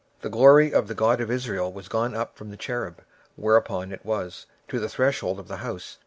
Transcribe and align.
26:009:003 0.01 0.09
And 0.09 0.23
the 0.23 0.35
glory 0.37 0.73
of 0.73 0.87
the 0.87 0.95
God 0.95 1.21
of 1.21 1.29
Israel 1.29 1.71
was 1.71 1.87
gone 1.87 2.15
up 2.15 2.35
from 2.35 2.49
the 2.49 2.57
cherub, 2.57 3.03
whereupon 3.35 3.91
he 3.91 3.97
was, 4.03 4.47
to 4.69 4.79
the 4.79 4.89
threshold 4.89 5.37
of 5.39 5.47
the 5.47 5.57
house. 5.57 5.99